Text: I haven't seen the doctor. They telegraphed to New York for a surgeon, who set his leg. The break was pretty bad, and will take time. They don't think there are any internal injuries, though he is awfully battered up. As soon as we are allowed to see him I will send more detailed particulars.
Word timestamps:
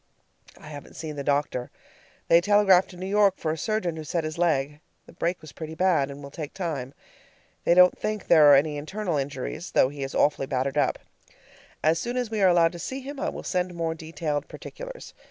I 0.59 0.69
haven't 0.69 0.95
seen 0.95 1.15
the 1.15 1.23
doctor. 1.23 1.69
They 2.27 2.41
telegraphed 2.41 2.89
to 2.89 2.97
New 2.97 3.05
York 3.05 3.37
for 3.37 3.51
a 3.51 3.55
surgeon, 3.55 3.97
who 3.97 4.03
set 4.03 4.23
his 4.23 4.39
leg. 4.39 4.79
The 5.05 5.13
break 5.13 5.39
was 5.41 5.51
pretty 5.51 5.75
bad, 5.75 6.09
and 6.09 6.23
will 6.23 6.31
take 6.31 6.55
time. 6.55 6.95
They 7.65 7.75
don't 7.75 7.95
think 7.95 8.25
there 8.25 8.51
are 8.51 8.55
any 8.55 8.77
internal 8.77 9.17
injuries, 9.17 9.69
though 9.73 9.89
he 9.89 10.01
is 10.01 10.15
awfully 10.15 10.47
battered 10.47 10.75
up. 10.75 10.97
As 11.83 11.99
soon 11.99 12.17
as 12.17 12.31
we 12.31 12.41
are 12.41 12.49
allowed 12.49 12.71
to 12.71 12.79
see 12.79 13.01
him 13.01 13.19
I 13.19 13.29
will 13.29 13.43
send 13.43 13.75
more 13.75 13.93
detailed 13.93 14.47
particulars. 14.47 15.13